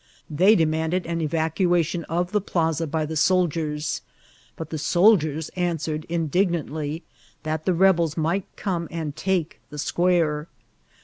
[0.31, 4.01] They de manded an eracuation of the pkza by the soldiers;
[4.55, 7.03] but the soldiers answered, indignantly,
[7.43, 10.47] that the rebels might come and take the square.